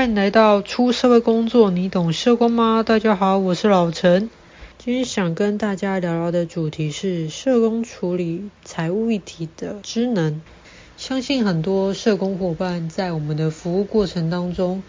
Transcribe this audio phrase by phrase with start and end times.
[0.00, 2.82] 欢迎来到出社会工作，你懂社工吗？
[2.82, 4.30] 大家好，我是老陈。
[4.78, 10.40] 今天想跟大家聊聊的主题是社工处理财务议题的职能。
[10.96, 14.82] 相信很多社工伙伴在我们的服务过程当中，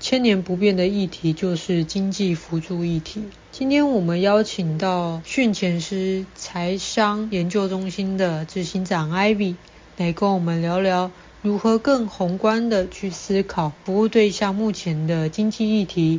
[0.00, 3.22] 千年不变的议题就是经济辅助议题。
[3.52, 9.54] 今天我们邀请到训前师财商研究中心的执行长 Ivy
[9.96, 11.12] 来跟我们聊聊。
[11.46, 16.18] 如何更宏观的去思考服务对象目前的经济议题，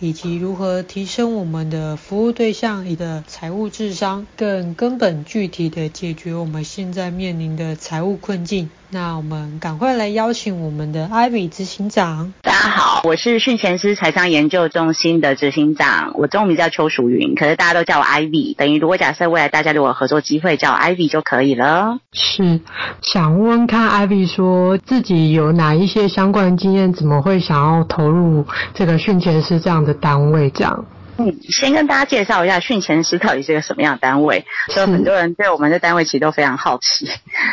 [0.00, 8.70] 以及如何提升我们的服务对象里的财务智商，更根本具体的解决我们现在面临的财务困境。
[8.94, 12.34] 那我们赶快来邀请我们的 Ivy 执行长。
[12.42, 18.54] 大家好，我是训前师财商研究中心的执行长，我中文名叫邱淑云，可是大家都叫我 Ivy。
[18.54, 22.00] 等于如果假设未来大家如果有合作机会，叫我 Ivy 就可以了。
[22.12, 22.60] 是，
[23.00, 30.84] 想问看 Ivy 说自己有哪一些相关的经验，怎么会想要投入这个训前师这样的单位这样？
[31.18, 34.44] 嗯，先跟大家介绍一下训前师到底是个什么样的单位。
[34.68, 37.06] 所以很多人对我们的单位其实都非常好奇。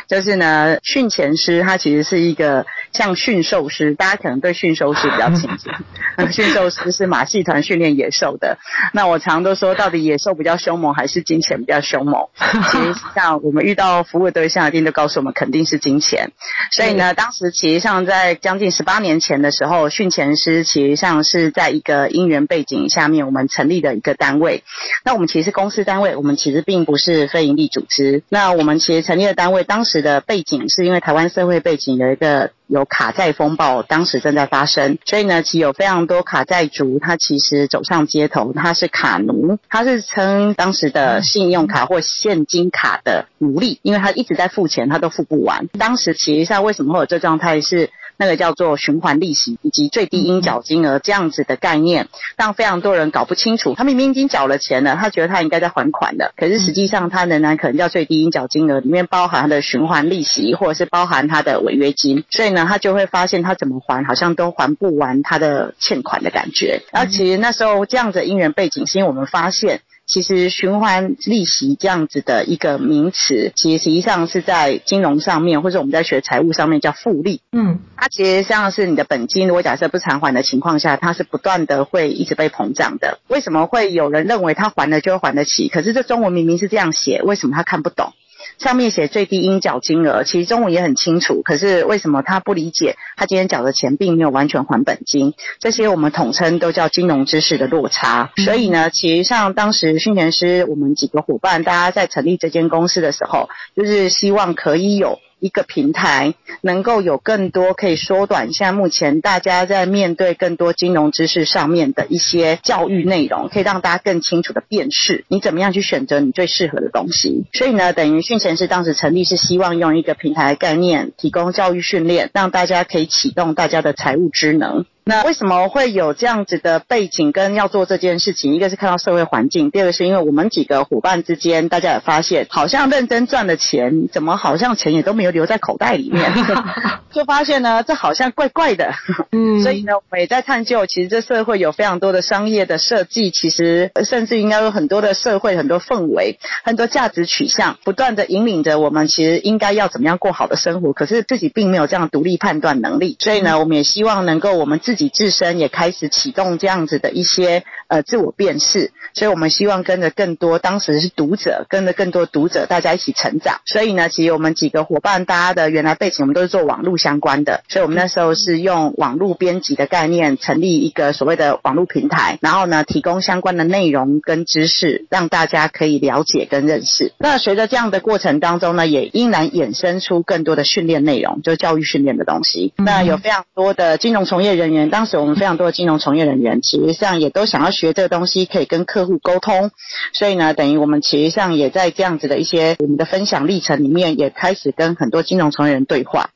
[0.08, 5.74] 就是呢，训前师他其实是一个像驯兽师，大家可能对驯兽师比较亲近。
[6.32, 8.58] 驯兽师是马戏团训练野兽的。
[8.94, 12.28] 那我常都说，到底野兽比较凶猛，还是金钱比较凶猛？
[12.72, 16.32] 其实像我们遇到服务的对象，一定都告诉我们，肯定是金钱。
[16.72, 23.40] 所以呢，当时其实上在将近十八年前的时候，训前师其实上是在一个因缘背景下面，我们。
[23.50, 24.64] 成立的一个单位，
[25.04, 28.22] 那我们其实是公司单位，我们其实并不是非营利组织。
[28.30, 45.68] 那我们其实成立的单位，当时的背景是因为台湾社会背景有一个有卡债风暴，当时正在发生，所以呢，其实有非常多卡债族，他其实走上街头，他是卡奴，他是称当时的信用卡或现金卡的奴隶，因为他一直在付钱，他都付不完。
[45.78, 47.90] 当时其实上为什么会有这状态是？
[48.20, 53.76] 那个叫做循环利息以及最低应缴金额这样子的概念，让非常多人搞不清楚。
[53.76, 66.82] 他明明已经缴了钱了，他觉得他应该在还款的，可是实际上他仍然可能叫最低应缴金额里面包含他的循环利息，或者是包含他的违约金，所以呢，他就会发现他怎么还好像都还不完他的欠款的感觉。
[66.92, 69.80] 然后其实那时候这样子的因缘背景，是因为我们发现。
[70.10, 77.42] 其实循环利息这样子的一个名词，其实实际上是在金融上面，或者我们在学财务上面叫复利。
[77.52, 83.20] 嗯，它其实像是你的本金，如果假设不偿还的情况下，它是不断的会一直被膨胀的。
[83.28, 85.70] 为什么会有人认为他还了就会还得起？
[85.70, 88.14] 可是这中文明明是这样写，为什么他看不懂？
[88.60, 92.98] 上面写最低应缴金额，其实中文也很清楚，可是为什么他不理解？
[93.16, 98.32] 他今天缴的钱并没有完全还本金，这些我们统称都叫金融知识的落差。
[98.44, 105.20] 所以呢，其实像当时训前师我们几个伙伴，大家在成立这间公司的时候，就是希望可以有。
[105.40, 117.46] 一个平台能够有更多可以缩短现在目前大家在面对更多金融知识上面的一些教育内容，可以让大家更清楚的辨识你怎么样去选择你最适合的东西。
[117.54, 124.86] 所以呢，等于训前师当时成立是希望用一个平台的概念，提供教育训练，让大家可以启动大家的财务知能。
[125.10, 128.54] 那为什么会有这样子的背景跟要做这件事情？
[128.54, 136.32] 一个是看到社会环境，第二个是因为我们几个伙伴之间，大家也发现，好像认真赚的钱，怎么好像钱也都没有留在口袋里面，
[137.10, 138.94] 就发现呢，这好像怪怪的。
[139.32, 153.18] 嗯，所以呢，我们也在探究，其实这社会有非常多的商业的设计，其实甚至应该有很多的社会很多氛围，很多价值取向，不断的引领着我们，其实应该要怎么样过好的生活，可是自己并没有这样独立判断能力。
[153.20, 154.99] 所以呢，我们也希望能够我们自己。
[155.00, 163.60] 自己自身也开始启动这样子的一些呃自我辨识，所以我们希望跟着更多当时是读者，跟着更多读者，大家一起成长。
[163.66, 177.12] 所以呢，其实我们几个伙伴，大家的原来背景，我们都是做网络相关的，所以我们那时候是用网络编辑的概念成立一个所谓的网络平台，然后呢，提供相关的内容跟知识，让大家可以了解跟认识。
[177.18, 182.74] 那随着这样的过程当中呢，也依然衍生出更多的训练内容，就是教育训练的东西。
[182.78, 184.90] 那有非常多的金融从业人员。
[184.90, 189.72] 当时我们非常多的金融从业人员，其实上也都想要学这个东西，可以跟客户沟通。
[190.14, 196.30] 所以呢，等于我们企业上也在这样子的一些我们的分享历程里面，也开始跟很多金融从业人对话。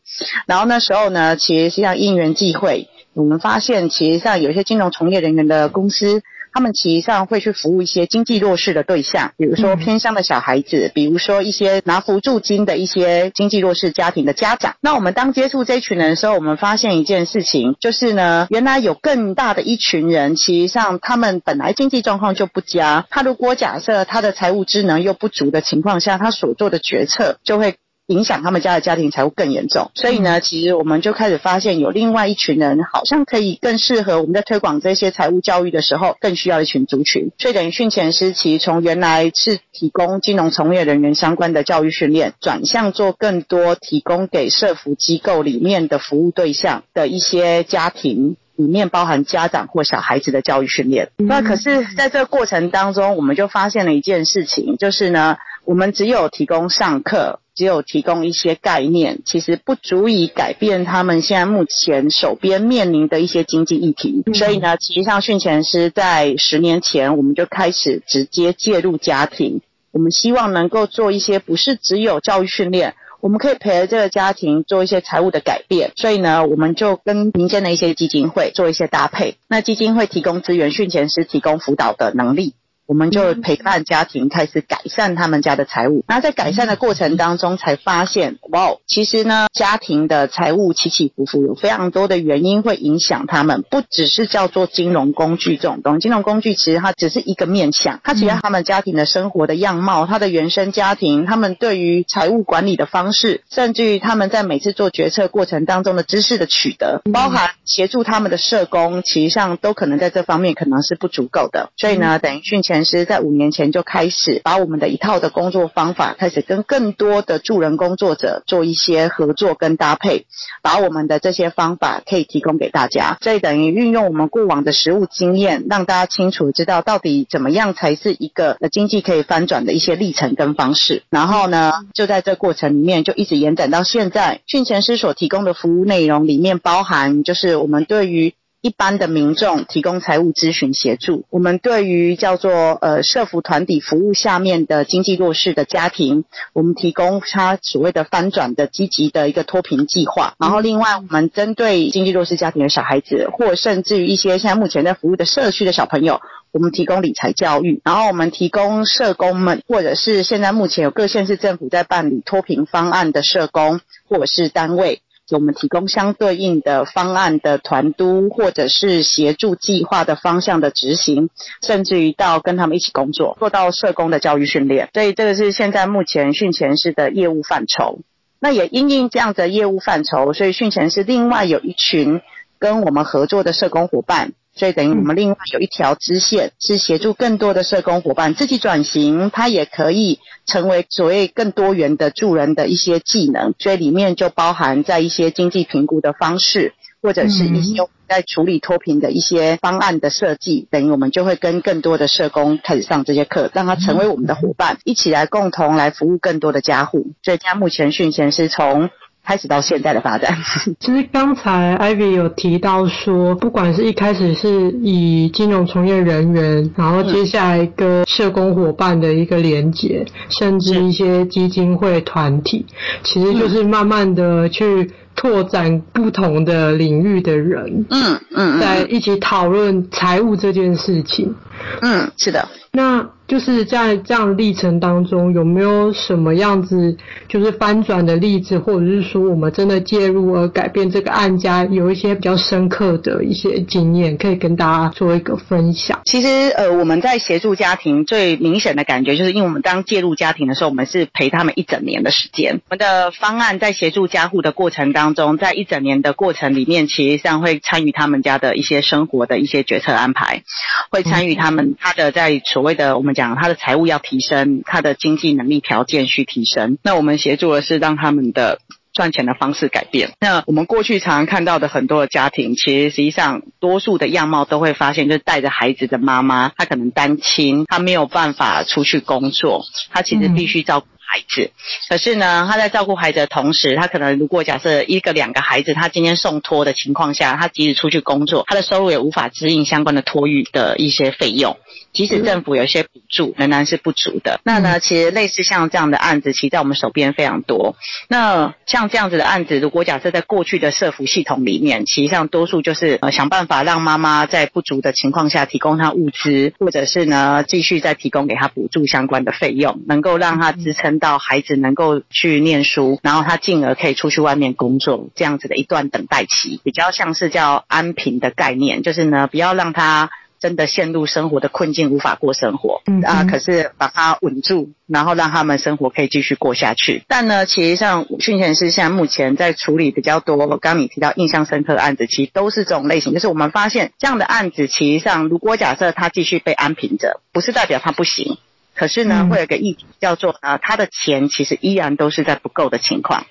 [0.48, 6.24] 然后那时候呢，其实像因缘际会，我们发现其实上有一些金融从业人员的公司。
[6.54, 14.76] 他们其实上会去服务一些经济弱势的对象，比如说偏乡的小孩子，比如说一些拿扶助金的一些经济弱势家庭的家长。
[14.80, 27.76] 那我们当接触这一群人的时候，我们发现一件事情，就是呢，原来有更大的一群人，其实上他们本来经济状况就不佳，他如果假设他的财务智能又不足的情况下，他所做的决策就会。
[28.08, 29.92] 影响他们家的家庭财务更严重。
[29.96, 37.32] 所以呢，其实我们就开始发现有另外一群人，好像可以更适合我们在推广这些财务教育的时候，更需要一群族群。
[37.38, 48.36] 所以等于训前师其实从原来是提供金融从业人员相关的教育训练，转向做更多提供给社服机构里面的服务对象的一些家庭。
[48.56, 51.10] 里面包含家长或小孩子的教育训练。
[51.18, 64.24] 那可是在这个过程当中，我们就发现了一件事情，就是呢，我们只有提供上课，只有提供一些概念，其实不足以改变他们现在目前手边面临的一些经济议题。
[64.34, 69.62] 所以呢，其实像训前师在十年前，我们就开始直接介入家庭，
[69.92, 72.96] 我们希望能够做一些不是只有教育训练。
[73.22, 79.38] 我们可以陪着这个家庭做一些财务的改变，所以呢，我们就跟民间的一些基金会做一些搭配。
[79.48, 82.54] 那基金会提供资源，训前师提供辅导的能力。
[82.86, 112.73] 我们就陪伴家庭开始改善他们家的财务，那在改善的过程当中，才发现，哇，其实呢，家庭的财务起起伏伏，有非常多的原因会影响他们，不只是叫做金融工具这种东西，金融工具其实它只是一个面向，它其实他们家庭的生活的样貌，他的原生家庭，他们对于财务管理的方式，甚至于他们在每次做决策过程当中的知识的取得，包含协助他们的社工，其实上都可能在这方面可能是不足够的，所以呢，等于训前。
[112.74, 120.26] 前师在五年前就开始把我们的一套的工作方法，开始跟更多的助人工作者做一些合作跟搭配，
[120.64, 123.20] 把我们的这些方法可以提供给大家。
[123.22, 131.04] 所以等于运用我们过往的实务经验，让大家清楚知道到底怎么样才是一个经济可以翻转的一些历程跟方式。
[131.12, 134.42] 然后呢，就在这过程里面就一直延展到现在。
[134.48, 138.34] 训前师所提供的服务内容里面包含，就是我们对于
[138.64, 146.24] 一般的民众提供财务咨询协助，我们对于叫做呃社服团体服务下面的经济弱势的家庭，
[146.54, 150.36] 我们提供他所谓的翻转的积极的一个脱贫计划。
[150.40, 156.22] 然后另外我们针对经济弱势家庭的小孩子，或甚至于一些现在目前在服务的社区的小朋友，
[156.54, 157.82] 我们提供理财教育。
[157.84, 165.02] 然后我们提供社工们，或者是现在目前有各县市政府在办理脱贫方案的社工或者是单位。
[165.28, 171.30] 给我们提供相对应的方案的团督，或者是协助计划的方向的执行，
[171.62, 174.90] 甚至于到跟他们一起工作，做到社工的教育训练。
[174.94, 178.00] 所以这个是现在目前训前师的业务范畴。
[178.40, 182.22] 那也因应这样的业务范畴，所以训前师另外有一群
[182.60, 184.34] 跟我们合作的社工伙伴。
[184.56, 193.56] 所以等于我们另外有一条支线，是协助更多的社工伙伴自己转型，他也可以成为所谓更多元的助人的一些技能。
[193.58, 200.68] 所以里面就包含在一些经济评估的方式，或者是一些在处理脱贫的一些方案的设计。
[200.70, 207.08] 等于我们就会跟更多的社工开始上这些课，让他成为我们的伙伴，一起来共同来服务更多的家户。
[207.24, 208.92] 所以现在目前训前是从。
[209.26, 210.38] 开始到现在的发展，
[210.82, 222.66] 其实刚才 Ivy 有提到说，不管是一开始是以金融从业人员，然后接下来跟社工伙伴的一个连接，甚至一些基金会团体，
[223.04, 231.34] 其实就是慢慢的去拓展不同的领域的人，嗯嗯，在一起讨论财务这件事情，
[231.82, 233.10] 嗯，是的，那。
[233.26, 236.96] 就是在这样历程当中，有没有什么样子
[237.30, 246.02] 就是翻转的例子，或者是说我们真的介入而改变这个案家，有一些比较深刻的一些经验，可以跟大家做一个分享。
[246.04, 252.62] 其实，呃，我们在协助家庭最明显的感觉，就是因为我们当介入家庭的时候，我们是陪他们一整年的时间。
[252.70, 260.44] 我们的方案在协助家户的过程当当中，在一整年的过程里面，其实上会参与他们家的一些生活的一些决策安排，
[260.92, 263.24] 会参与他们他的在所谓的我们讲。
[263.24, 266.78] 讲他的财务要提升，他的经济能力条件需提升。
[266.84, 268.60] 那我们协助的是让他们的
[268.92, 270.12] 赚钱的方式改变。
[270.20, 281.52] 那我们过去常常看到的很多的家庭，其实实际上多数的样貌都会发现，就是带着孩子的妈妈，她可能单亲，她没有办法出去工作，她其实必须照顾孩子。
[281.90, 291.58] 可是呢，他在照顾孩子的同时，他可能如果假设一个两个孩子，他今天送托的情况下，他即使出去工作，他的收入也无法支应相关的托育的一些费用。
[291.94, 294.40] 即使政府有一些补助，仍然是不足的。
[294.44, 297.76] 那呢，其实类似像这样的案子，其实在我们手边非常多。
[298.08, 320.10] 那像这样子的案子，如果假设在过去的社福系统里面，其实上多数就是呃想办法让妈妈在不足的情况下提供她物资，或者是呢继续再提供给她补助相关的费用，能够让她支撑到孩子能够去念书，然后他进而可以出去外面工作，这样子的一段等待期，比较像是叫安平的概念，就是呢不要让他。
[320.44, 327.02] 真的陷入生活的困境，无法过生活，啊，可是把他稳住，然后让他们生活可以继续过下去。
[327.08, 338.38] 但呢，其实像训前师现在目前在处理比较多，刚刚你提到印象深刻的案子，其实都是这种类型，就是我们发现这样的案子，其实上如果假设他继续被安平着，不是代表他不行，
[338.76, 343.26] 可是呢，嗯会有个议题叫做呢，他的钱其实依然都是在不够的情况。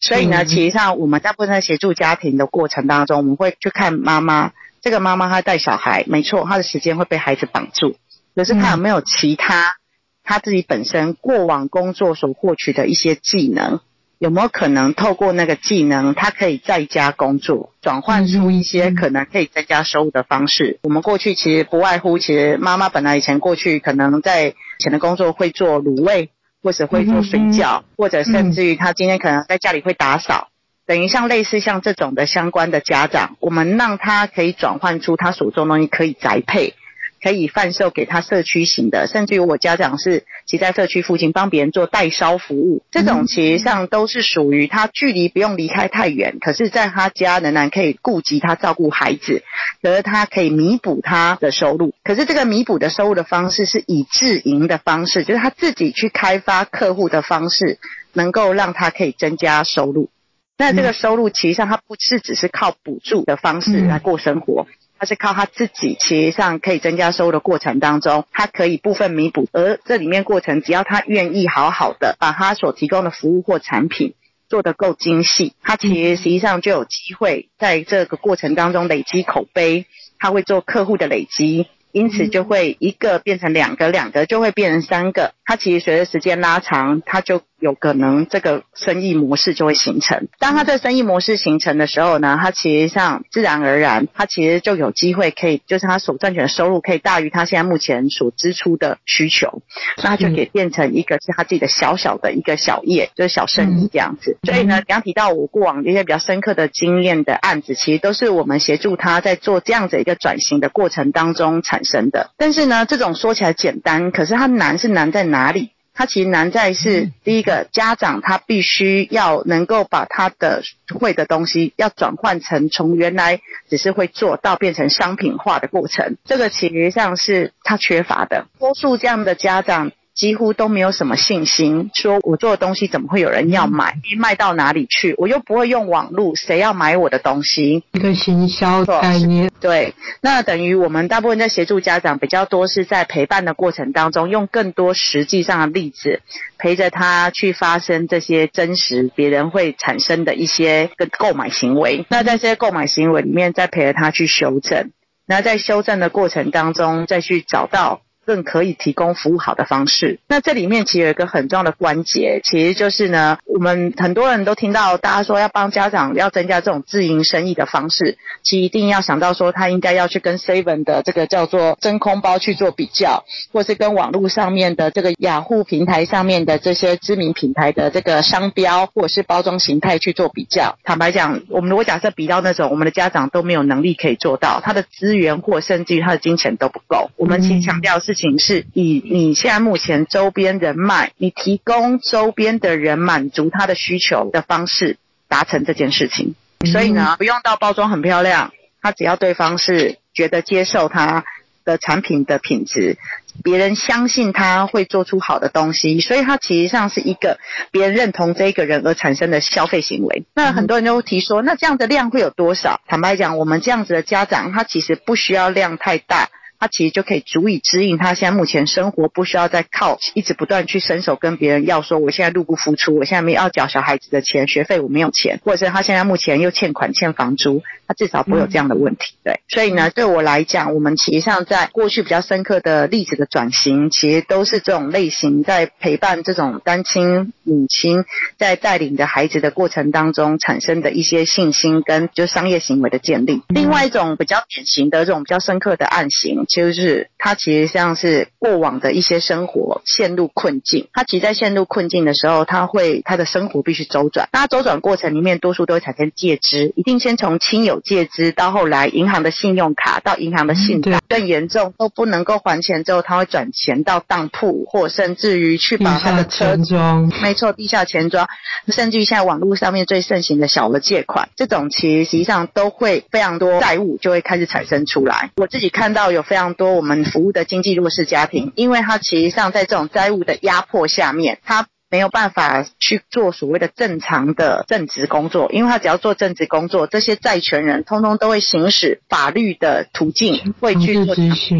[0.00, 4.52] 所以呢，嗯其实上我们大部分在协助家庭的过程当中，我们会去看妈妈。
[4.80, 7.94] 这个妈妈她带小孩，没错，她的时间会被孩子绑住。
[8.34, 9.76] 可是她有没有其他
[10.24, 13.78] 她自己本身过往工作所获取的一些技能？
[14.22, 20.78] 有没有可能透过那个技能，他可以在家工作，转换出一些可能可以增加收入的方式？
[20.84, 26.30] 我们过去其实不外乎，其实妈妈本来以前过去可能在以前的工作会做卤味，
[26.62, 30.46] 或者会做水饺，或者甚至于她今天可能在家里会打扫。
[30.86, 36.74] 等于像类似像这种的相关的家长，我们让他可以转换出他手中的东西，可以宅配，
[37.22, 49.42] 可以贩售给他社区型的，甚至于我家长是其在社区附近帮别人做代烧服务，这种其实上都是属于他距离不用离开太远，可是在他家仍然可以顾及他照顾孩子，
[49.80, 57.78] 可是他可以弥补他的收入，可是这个弥补的收入的方式是以自营的方式，就是他自己去开发客户的方式，
[58.12, 60.10] 能够让他可以增加收入。
[60.58, 64.66] 那这个收入其实上，它不是只是靠补助的方式来过生活，
[65.02, 69.48] 它是靠他自己其实上可以增加收入的过程当中，他可以部分弥补。
[69.50, 74.14] 而这里面过程，只要他愿意好好的把他所提供的服务或产品
[74.48, 79.86] 做得够精细，他其实实际上就有机会在这个过程当中累积口碑，
[80.20, 81.66] 他会做客户的累积。
[81.90, 85.34] 因此就会一个变成两个，两个就会变成三个。
[85.44, 90.26] 他其实随着时间拉长，他就有可能这个生意模式就会形成。
[90.40, 99.62] 当他这生意模式形成的时候呢，他其实上自然而然，他其实就有机会可以，就是他所赚取的收入可以大于他现在目前所支出的需求，
[100.02, 104.36] 那它就可以变成一个是他自己的小小的一个小业，就是小生意这样子。
[104.42, 115.70] 所以呢，刚刚提到我过往一些比较深刻的经验的案子，其实都是我们协助他在做这样子一个转型的过程当中产生的，但是呢，这种说起来简单，可是它难是难在哪里？
[115.94, 120.62] 它其实难在是第一个家长他必须要能够把他的
[120.98, 128.46] 会的东西要转换成从原来只是会做到变成商品化的过程，这个其实上是他缺乏的。
[128.58, 129.92] 多数这样的家长。
[130.14, 133.94] 几乎都没有什么信心，说我做的东西怎么会有人要买？
[134.18, 135.14] 卖到哪里去？
[135.16, 137.82] 我又不会用网络，谁要买我的东西？
[137.92, 139.50] 一个行销概念。
[139.58, 146.20] 对，那等于我们大部分在协助家长，比较多是在陪伴的过程当中，用更多实际上的例子，
[146.58, 152.04] 陪着他去发生这些真实别人会产生的一些个购买行为。
[152.10, 154.90] 那在这些购买行为里面，再陪着他去修正。
[155.26, 158.02] 那在修正的过程当中，再去找到。
[158.24, 160.18] 更可以提供服务好的方式。
[160.28, 180.78] 那这里面其实有一个很重要的关节，其实就是呢，我们很多人都听到大家说要帮家长要增加这种自营生意的方式，其实一定要想到说他应该要去跟 Seven 的这个叫做真空包去做比较，或是跟网络上面的这个雅虎平台上面的这些知名品牌的这个商标或者是包装形态去做比较。
[180.84, 188.11] 坦白讲，我们如果假设比到那种我们的家长都没有能力可以做到，他的资源或甚至于他的金钱都不够，我们其实强调是。
[188.12, 196.34] 事情是以你现在目前周边人脉，你提供周边的人满足他的需求的方式达成这件事情。
[196.70, 198.52] 所以呢，不用到包装很漂亮，
[198.82, 201.24] 他只要对方是觉得接受他
[201.64, 202.98] 的产品的品质，
[203.42, 207.38] 别人相信他会做出好的东西，所以他其实上是一个
[207.70, 210.24] 别人认同这一个人而产生的消费行为。
[210.34, 212.82] 那很多人都提说，那这样的量会有多少？
[212.86, 216.28] 坦白讲，我们这样子的家长，他其实不需要量太大。
[216.62, 229.14] 他其实就可以足以指引他现在目前生活不需要再靠一直不断去伸手跟别人要说，我现在入不敷出，我现在没有要缴小孩子的钱，学费我没有钱，或者是他现在目前又欠款欠房租，他至少不会有这样的问题。
[229.22, 238.04] 对，所以呢，对我来讲，我们其实上在过去比较深刻的例子的转型，其实都是这种类型，在陪伴这种单亲母亲
[238.38, 243.42] 在带领着孩子的过程当中产生的一些信心跟就商业行为的建立。
[243.48, 246.44] 另外一种比较典型的这种比较深刻的案型。
[246.48, 268.28] 就是他其实像是过往的一些生活陷入困境，他其实在陷入困境的时候，他会他的生活必须周转，那周转过程里面多数都会产生借支，一定先从亲友借支，到后来银行的信用卡到银行的信贷更严重，都不能够还钱之后，他会转钱到当铺，或甚至于去把他的车庄，没错，地下钱庄，
[268.68, 275.30] 甚至于现在网络上面最盛行的小额借款，这种其实实际上都会非常多债务就会开始产生出来。
[275.36, 281.66] 我自己看到有非常多我们服务的经济弱势家庭，因为他其实上在这种债务的压迫下面，他。
[281.92, 291.14] 没有办法去做所谓的正常的正职工作，因为他只要做正职工作，这些债权人通通都会行使法律的途径，会去做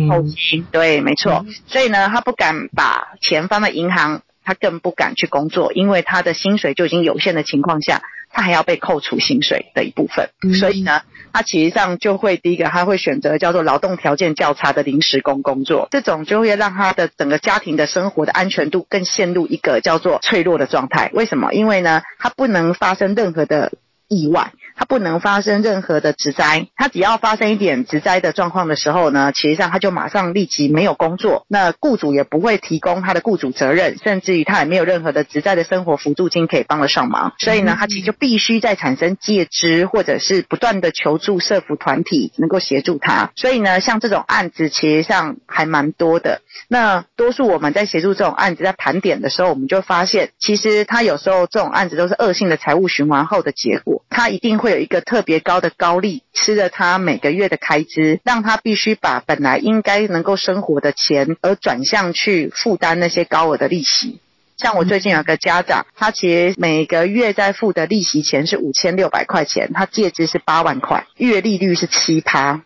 [0.08, 0.64] 后期。
[0.72, 1.44] 对，没错。
[1.66, 8.00] 所以呢，他不敢把钱放在银行，他更不敢去工作，因为他的薪水就已经有限的情况下。
[8.32, 21.10] 他还要被扣除薪水的一部分，嗯、所以呢，他其实上就会第一个，他会选择叫做劳动条件较差的临时工工作，这种就会让他的整个家庭的生活的安全度更陷入一个叫做脆弱的状态。
[21.12, 21.52] 为什么？
[21.52, 23.72] 因为呢，他不能发生任何的
[24.08, 24.52] 意外。
[24.76, 46.40] 它不能发生任何的职灾，它只要发生一点职灾的状况的时候呢，其实上他就马上立即没有工作，那雇主也不会提供他的雇主责任，甚至于他也没有任何的职灾的生活辅助金可以帮得上忙，所以呢，他其实就必须在产生借支，或者是不断的求助社服团体能够协助他，所以呢，像这种案子其实上还蛮多的。
[46.68, 64.21] 那多数我们在协助这种案子在盘点的时候，我们就发现，其实他有时候这种案子都是恶性的财务循环后的结果，他一定会有一个特别高的高利吃了他每个月的开支，让他必须把本来应该能够生活的钱，而转向去负担那些高额的利息。
[64.57, 72.62] 像我最近有个家长，他其实每个月在付的利息钱是五千六百块钱，他借支是八万块，月利率是七趴，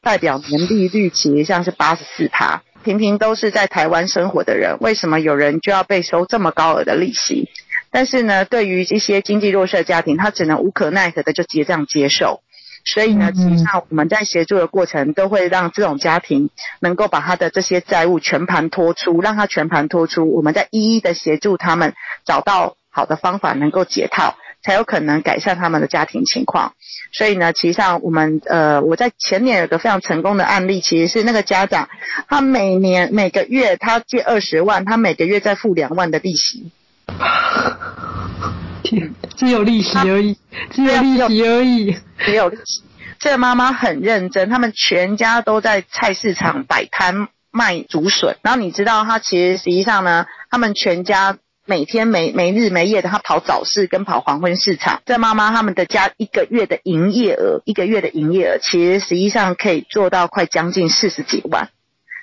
[0.00, 2.62] 代表年利率其实像是八十四趴。
[2.84, 7.50] 平平都是在台湾生活的人，为什么有人就要被收这么高额的利息？
[7.90, 12.40] 但是呢，对于一些经济弱势的家庭，他只能无可奈何的就直接这样接受。
[12.84, 16.48] 所以呢，实际上我们在协助的过程，都会让这种家庭
[16.80, 20.32] 能够把他的这些债务全盘托出，让他全盘托出。
[20.32, 21.92] 我们再一一的协助他们
[22.24, 26.72] 找到好的方法，能够解套，才有可能改善他们的家庭情况。
[27.12, 31.90] 所以呢，其实上我们呃，我在前年有个非常成功的案例，其实是那个家长，
[32.28, 36.70] 他每年每个月他借二十万，他每个月再付两万的利息。
[38.82, 40.36] 天， 只有利息而已，
[40.70, 42.82] 只有利息而已，只有利息。
[43.18, 48.36] 这个妈妈很认真，他们全家都在菜市场摆摊卖竹笋。
[48.42, 55.02] 然后你知道，他其实实际上呢，他们全家每天没没日没夜的，他跑早市跟跑黄昏市场。
[55.04, 61.68] 这妈妈他们的家一个月的营业额，一个月的营业额，其实实际上可以做到快将近四十几万。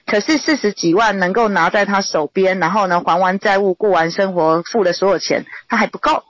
[0.08, 6.24] 可是四十几万能够拿在他手边，然后呢，还完债务、过完生活、付了所有钱，他还不够，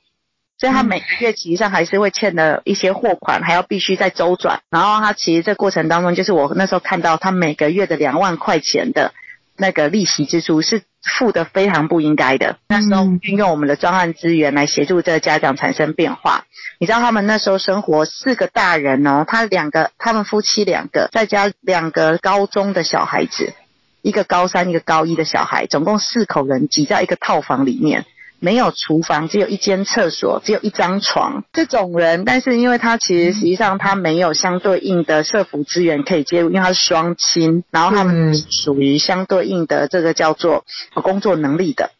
[0.57, 4.61] 所以他每个月其实上还是会欠了一些货款，还要必须再周转。
[4.71, 9.13] 然后他其实这过程当中，就是我那时候看到他每个月的两万块钱的
[9.55, 12.57] 那个利息支出是付的非常不应该的。
[12.69, 16.45] 那时候运用我们的专案资源来协助这个家长产生变化。
[16.79, 23.53] 你知道他们那时候生活四个大人哦，他两个，他们夫妻两个，再加两个高中的小孩子。
[24.01, 28.05] 一个高三，一个高一的小孩，总共四口人挤在一个套房里面，
[28.39, 31.43] 没有厨房，只有一间厕所，只有一张床。
[31.51, 41.91] 这种人，但是因为他其实实际上他没有相对应的社服资源可以介入，因为他是双亲，然后他们属于相对应的这个叫做工作能力的，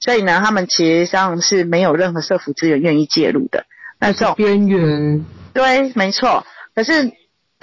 [0.00, 3.64] 所以呢，他们其实上是没有任何社服资源愿意介入的。
[4.00, 6.44] 那这种边缘，对，没错。
[6.74, 7.12] 可是。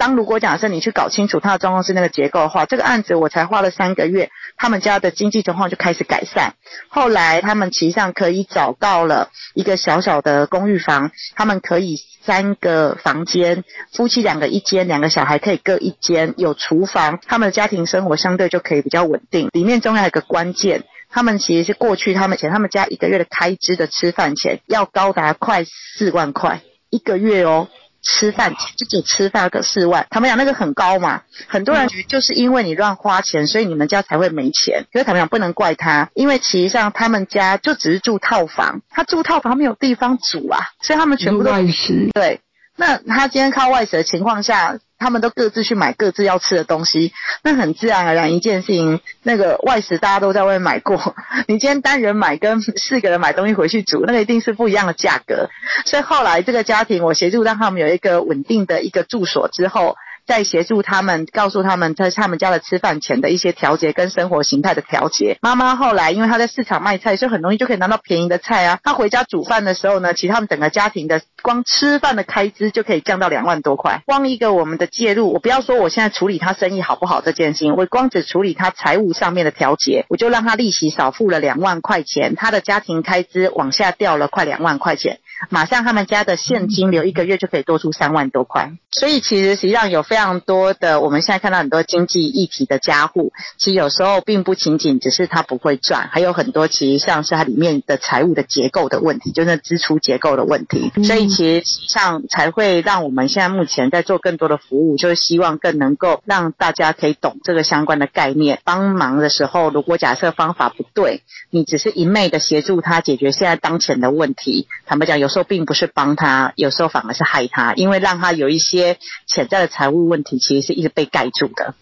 [0.02, 6.54] 当如果假设你去搞清楚他的状况是那个结构的话，这个案子我才花了三个月，他们家的经济状况就开始改善。
[6.88, 13.62] 后来他们其实上可以找到了一个小小的公寓房，他们可以三个房间，
[13.92, 19.50] 夫妻两个一间，两个小孩可以各一间，有厨房，他们的家庭生活相对就可以比较稳定。
[19.52, 27.68] 里面中间还有一个关键，他们其实是过去他们钱，他们家一个月的开支的吃饭钱要高达快四万块一个月哦。
[28.02, 34.86] 吃饭就只吃饭个四万，他们讲那个很高嘛，很多人就是因为你乱花钱，所以你们家才会没钱。
[34.92, 42.08] 可是他们讲不能怪他，因为其实上他们家就只是住套房，他住套房没有地方煮啊，所以他们全部都乱吃。
[42.12, 42.40] 对，
[42.76, 44.78] 那他今天靠外食的情况下。
[45.02, 51.16] 他们都各自去买各自要吃的东西，那很自然而然一件事情，那个外食大家都在外面买过，
[51.48, 55.50] 你今天单人买跟四个人买东西回去煮，那个一定是不一样的价格。
[55.86, 65.36] 所以后来这个家庭，我协助让他们有一个稳定的一个住所之后，在协助他们，告诉他们在他们家的吃饭前的一些调节跟生活形态的调节。
[65.42, 68.78] 妈妈后来因为她在市场卖菜，所以很容易就可以拿到便宜的菜啊。
[68.82, 74.02] 她回家煮饭的时候呢，其实他们整个家庭的光吃饭的开支就可以降到两万多块。
[74.06, 85.18] 光一个我们的介入，我不要说我现在处理他生意好不好这件事情，我光只处理他财务上面的调节，我就让他利息少付了两万块钱，他的家庭开支往下掉了快两万块钱。
[85.50, 115.31] 马上他们家的现金流一个月就可以多出三万多块，所以其实实际上有非常多的我们现在看到很多经济议题的家户，其实有时候并不仅仅只是他不会赚，还有很多其实像是它里面的财务的结构的问题，就是支出结构的问题，所以其实上才会让我们现在目前在做更多的服务，就是希望更能够让大家可以懂这个相关的概念，帮忙的时候，如果假设方法不对，你只是一昧的协助他解决现在当前的问题，坦白讲有。
[115.32, 121.74] 时候并不是帮他，有时候反而是害他，因为让他有一些潜在的财务问题，其实是一直被盖住的。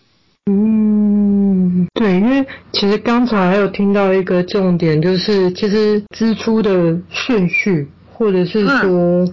[0.47, 9.27] 嗯，对，因为其实刚才还有听到一个重点，就是其实支出的顺序，或者是说，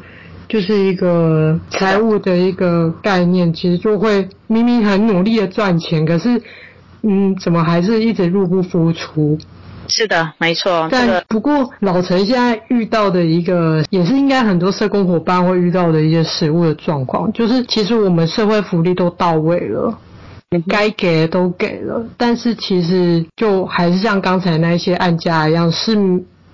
[0.49, 6.41] 就是一个财务的一个概念，其实就会明明很努力的赚钱，可是，
[7.03, 9.37] 嗯，怎么还是一直入不敷出？
[9.87, 10.87] 是的，没错。
[10.91, 19.97] 但不过老陈现在遇到的一个，也是应该很多社工伙伴会遇到的一些实务的状况，就是其实我们社会福利都到位了，
[20.67, 25.97] 该给的都给了，但是其实就还是像刚才那些案家一样，是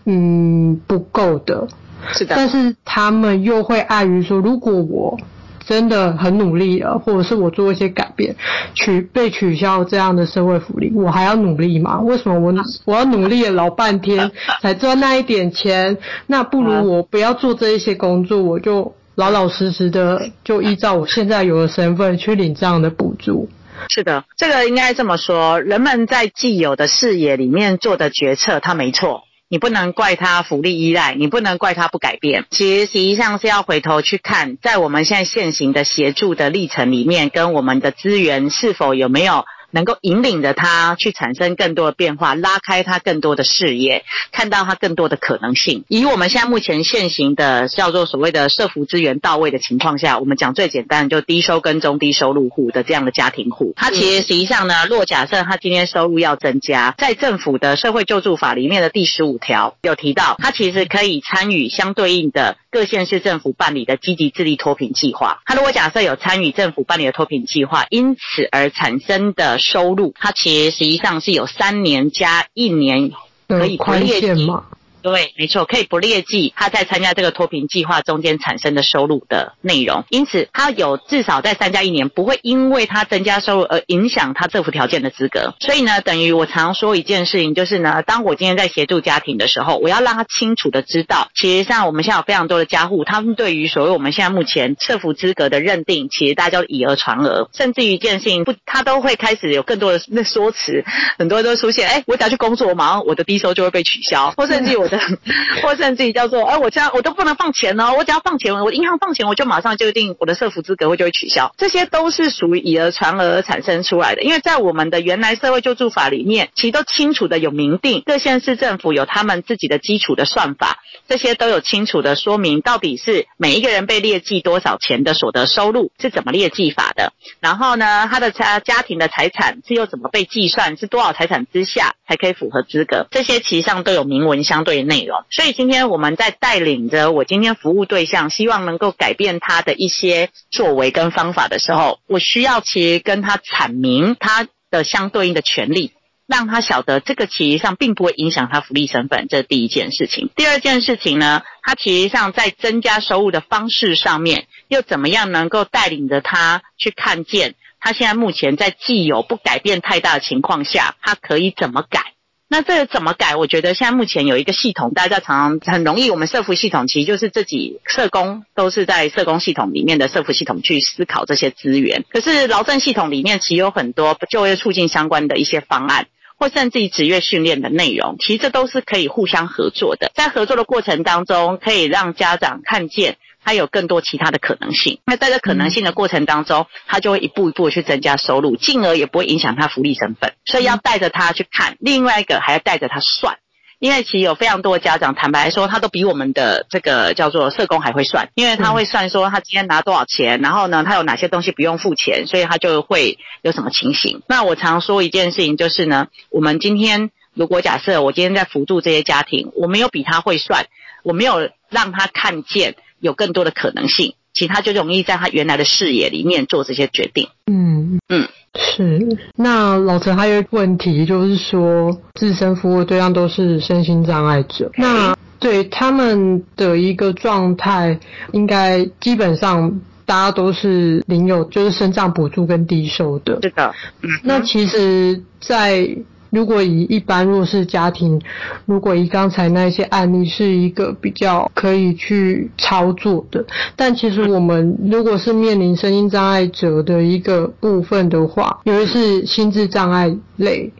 [0.05, 1.67] 嗯不够的。
[2.11, 2.35] 是的。
[2.35, 5.17] 但是他们又会碍于说，如果我
[5.65, 8.35] 真的很努力了，或者是我做一些改变，
[8.73, 11.99] 取被取消这样的社会福利，我还要努力吗？
[12.01, 12.53] 为什么我
[12.85, 15.97] 我要努力了老半天才赚那一点钱？
[16.27, 23.49] 那不如我不要做这一些工作，我就老老实实的就依照我现在有的身份去领这样的补助。
[23.89, 29.23] 是的，这个应该这么说，人们在既有的视野里面做的决策，他没错。
[29.53, 32.45] 你不能怪他福利依赖，你不能怪他不改变。
[32.49, 39.45] 其实实际上是要回头去看，在我们现在现行的协助的历程里面，跟我们的资源是否有没有。
[39.73, 45.83] 能够引领着他去产生更多的变化，拉开他更多的视野，看到他更多的可能性。
[45.87, 65.41] 以我们现在目前现行的叫做所谓的社福资源到位的情况下，我们讲最简单，就低收跟中低收入户的这样的家庭户，他其实实际上呢，若假设他今天收入要增加，在政府的社会救助法里面的第十五条有提到，他其实可以参与相对应的各县市政府办理的积极自立脱贫计划。
[65.45, 73.11] 他如果假设有参与政府办理的脱贫计划，因此而产生的收入，它其实实际上是有三年加一年
[73.47, 74.65] 可以宽限吗？
[75.03, 85.55] 对，没错，可以不列记他在参加这个脱贫计划中间产生的收入的内容，因此他有至少在三加一年不会因为他增加收入而影响他政府条件的资格。
[85.59, 100.85] 所以呢，等于我常说一件事情，就是呢，当我今天在协助家庭的时候，我要让他清楚的知道，其实像我们现在有非常多的家户，他们对于所谓我们现在目前社福资格的认定，其实大家都以讹传讹，甚至于一件事情不，他都会开始有更多的那说辞，
[101.17, 104.87] 很多都出现，哎，我只要去工作，我马上我的低收就会被取消，或甚至我。
[105.63, 114.21] 或甚至于叫做，哎，我这样我都不能放钱哦，我只要放钱，我银行放钱，我就马上就定我的社福资格会就会取消，这些都是属于以讹传讹产生出来的。
[114.23, 135.23] 因为在我们的原来社会救助法里面，其实都清楚的有明定，各县市政府有他们自己的基础的算法，这些都有清楚的说明，到底是每一个人被列记多少钱的所得收入是怎么列计法的，然后呢，他的家家庭的财产是又怎么被计算，是多少财产之下才可以符合资格，这些其实上都有明文相对内容。
[135.29, 145.91] 所以今天我们在带领着我今天服务对象，希望能够改变他的一些作为跟方法的时候，我需要其实跟他阐明他的相对应的权利，
[146.27, 150.29] 让他晓得这个其实上并不会影响他福利身份，这是第一件事情。
[150.35, 162.12] 第二件事情呢，他其实上在增加收入的方式上面，又怎么样能够带领着他去看见他现在目前在既有不改变太大的情况下，他可以怎么改？
[162.53, 163.35] 那这个怎么改？
[163.35, 166.11] 我觉得现在目前有一个系统，大家常常很容易。
[166.11, 172.05] 我们社福系统其实就是自己社工都是在社工系统里面的社福系统去思考这些资源。
[172.11, 176.05] 可是劳政系统里面其实有很多就业促进相关的一些方案，
[176.37, 180.11] 或甚至于职业训练的内容，其实这都是可以互相合作的。
[180.13, 183.17] 在合作的过程当中，可以让家长看见。
[183.43, 190.33] 他有更多其他的可能性，那在这可能性的过程当中，他就会一步一步去增加收入，进而也不会影响他福利身份。
[190.45, 193.37] 所以要带着他去看，另外一个还要带着他算，
[193.79, 204.21] 因为其实有非常多的家长，坦白说，他都比我们的这个叫做社工还会算，因为他会算说他今天拿多少钱，然后呢，他有哪些东西不用付钱，所以他就会有什么情形。
[204.27, 210.67] 那我常说一件事情就是呢，我们今天如果假设我今天在辅助这些家庭，我没有比他会算，
[211.03, 217.27] 我没有让他看见有更多的可能性，其他就容易在他原来的视野里面做这些决定。
[217.45, 218.27] 嗯嗯。
[218.55, 227.99] 是，那老陈还有一个问题，就是说自身服务对象都是身心障碍者，那对他们的一个状态，
[228.31, 233.39] 应该基本上大家都是领有就是身障补助跟低收的。
[233.41, 235.89] 是的，嗯，那其实，在
[236.33, 238.19] 如果以一般弱势家庭，
[238.65, 250.73] 如果以刚才那些案例是一个比较可以去操作的，但其实我们如果是面临身心障碍者的一个部分的话，尤其是心智障碍类，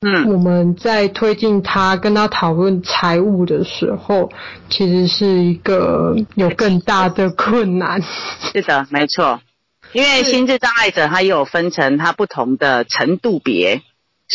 [0.00, 4.30] 嗯，我们在推进他跟他讨论财务的时候，
[4.70, 8.00] 其实是一个有更大的困难。
[8.00, 9.40] 是的，没错，
[9.92, 13.82] 因为心智障碍者他也有分成他不同的程度别。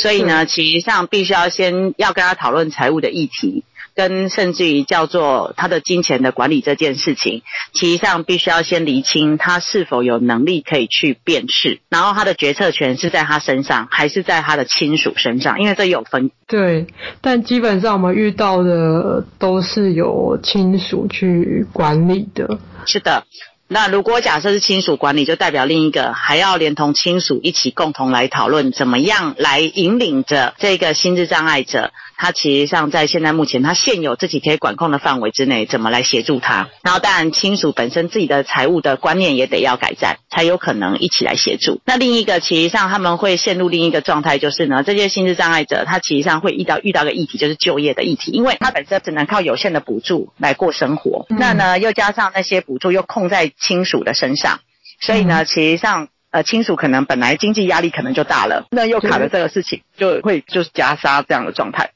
[0.01, 3.63] 所以呢，其实上必须要先要跟他讨论财务的议题，
[3.95, 7.41] 跟甚至于叫做他的金钱的管理这件事情，
[7.73, 16.31] 其实上必须要先厘清他是否有能力可以去辨识，然后他的决策权是在他身上，还是在他的亲属身上，因为这有分。
[16.47, 16.87] 对，
[17.21, 22.59] 但基本上我们遇到的都是有亲属去管理的。
[22.85, 23.25] 是的。
[23.71, 31.93] 那如果假设是亲属管理，就代表另一个还要连同亲属一起共同来讨论，怎么样来引领着这个心智障碍者。
[32.21, 36.67] 他其实上在现在目前他现有自己可以管控的范围之内，怎么来协助他？
[36.83, 41.79] 然后当然亲属本身自己的财务的观念也得要改善，才有可能一起来协助。
[41.85, 54.59] 那另一个其实上他们会陷入另一个状态，就是呢，这些心智障碍者他其实上会遇到遇到个议题，就是就业的议题，因为他本身只能靠有限的补助来过生活，嗯、那呢又加上那些补助又控在亲属的身上，
[54.99, 61.91] 所以呢，其实上呃亲属可能本来经济压力可能就大了，那又卡了这个事情，就会就是夹杀这样的状态。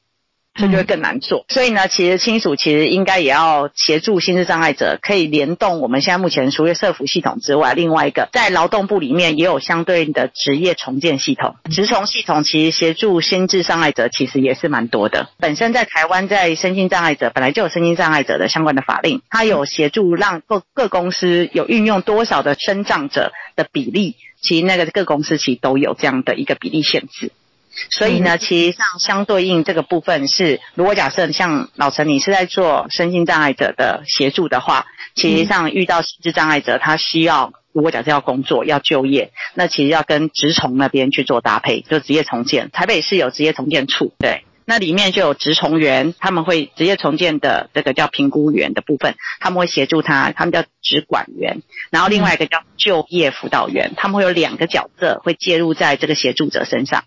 [0.56, 15.30] 这就会更难做，所以呢，其实亲属其实应该也要协助心智障碍者，可以联动我们现在目前除了社福系统之外，另外一个在劳动部里面也有相对应的职业重建系统、职重系统，其实协助心智障碍者其实也是蛮多的。
[15.40, 27.32] 本身在台湾，在身心障碍者本来就有身心障碍者的相关的法令，它有协助让各各公司有运用多少的身障者的比例，其实那个各公司其实都有这样的一个比例限制。
[27.90, 42.70] 所以呢，其实上相对应这个部分是，如果假设像老陈你是在做身心障碍者的协助的话，其实上遇到心智障碍者，他需要如果假设要工作要就业，那其实要跟职从那边去做搭配，就职业重建。
[42.70, 57.04] 台北市有职业重建处，对，那里面就有职从员，他们会职业重建的这个叫评估员的部分，他们会协助他，他们叫职管员，然后另外一个叫就业辅导员，他们会有两个角色会介入在这个协助者身上。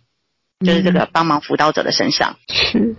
[0.65, 2.37] 就是这个帮忙辅导者的身上。
[2.49, 2.97] 嗯、是，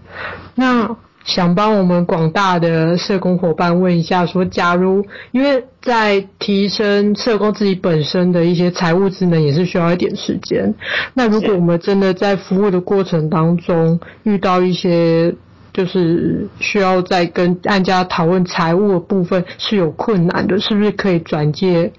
[0.55, 10.73] 那想帮我们广大的社工伙伴问一下说，说假如因为在提升社工自己本身的一些财务职能，也是需要一点时间。
[11.15, 15.33] 那如果我们真的在服务的过程当中遇到一些，
[15.73, 21.91] 就是需要在跟案家讨论财务的部分是有困难的，是不是可以转介？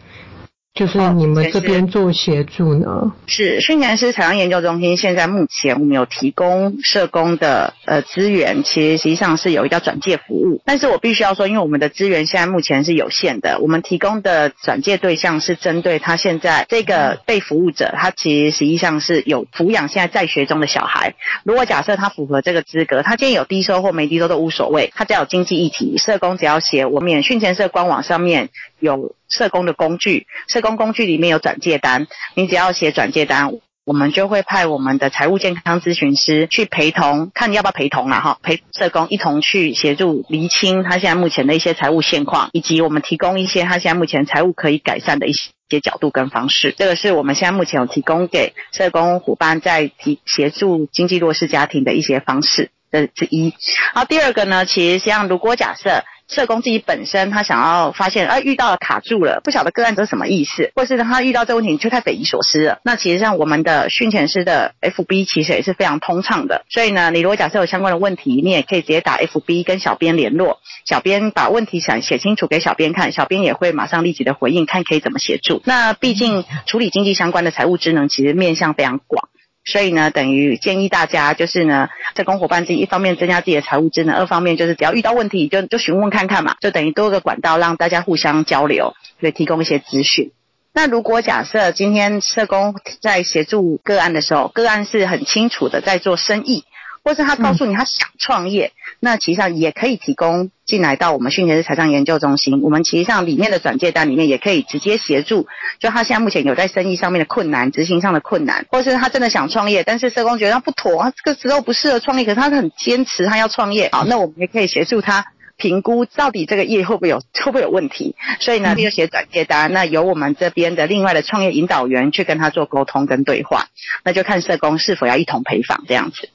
[0.78, 2.86] 就是你们这边做协助呢？
[2.86, 10.62] 哦、是训前师采样研究中心，现在目前我们有提供社工的呃资源，其实实际上是有一个转介服务。
[10.64, 21.16] 但是我必须要说，因为我们的资源现在目前是有限的，我们提供的转介对象是针对他现在这个被服务者，他其实实际上是有抚养现在在学中的小孩。
[21.42, 29.14] 如果假设他符合这个资格，他今天有低收或没低收都无所谓，他只要有经济议题，社工只要写我们训前社官网上面有。
[29.30, 33.52] 社工的工具，社工工具里面有转介单，你只要写转介单，
[33.84, 46.74] 我们就会派我们的财务健康咨询师去陪同，看你要不要陪同啦哈，陪社工一同去协助厘清他现在目前的一些财务现况，以及我们提供一些他现在目前财务可以改善的一些角度跟方式。
[46.78, 53.52] 这个是我们现在目前有提供给社工伙伴在提协助经济弱势家庭的一些方式的之一。
[53.94, 56.02] 然后，第二个呢，其实像如果假设。
[56.28, 62.80] 社工自己本身，他想要发现，哎，遇到了卡住了，不晓得个案这是什么意思，或是他遇到这个问题却太匪夷所思了。
[62.84, 75.62] 那其实像我们的训前师的 FB 其实也是非常通畅的，所以呢，你如果假设有相关的问题，你也可以直接打 FB 跟小编联络，小编把问题想写清楚给小编看，小编也会马上立即的回应，看可以怎么协助。
[75.64, 79.28] 那毕竟处理经济相关的财务职能，其实面向非常广。
[79.70, 90.32] 所以呢，等于建议大家就是呢，社工伙伴自己一方面增加自己的财务职能，二方面就是只要遇到问题就就询问看看嘛，就等于多个管道让大家互相交流，可以提供一些资讯。
[90.72, 96.64] 那如果假设今天社工在协助个案的时候，个案是很清楚的在做生意。
[97.04, 102.60] 或是他告诉你他想创业，嗯、那其实上也可以提供进来到我们训前式财商研究中心。
[102.62, 105.46] 我们其实上里面的转介单里面也可以直接协助，
[105.78, 113.88] 就他现在目前有在生意上面的困难、执行上的困难，或是他真的想创业，但是社工觉得他不妥，他这个时候不适合创业，可是他很坚持他要创业。
[113.92, 115.24] 好，那我们也可以协助他
[115.56, 118.14] 评估到底这个业会不会有 会不会有问题。
[118.40, 123.66] 所以呢，就写转介单，那由我们这边的另外的创业引导员去跟他做沟通跟对话，
[124.04, 126.28] 那就看社工是否要一同陪访这样子。